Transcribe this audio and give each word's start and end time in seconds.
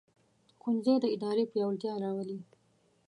ښوونځی 0.61 0.95
د 0.99 1.05
ارادې 1.15 1.45
پیاوړتیا 1.51 1.93
راولي 2.03 2.37